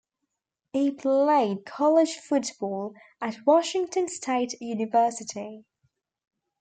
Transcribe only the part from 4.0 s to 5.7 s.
State University.